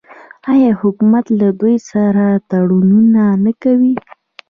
آیا 0.51 0.71
حکومت 0.81 1.25
له 1.39 1.47
دوی 1.59 1.75
سره 1.89 2.25
تړونونه 2.49 3.23
نه 3.43 3.51
کوي؟ 3.63 3.93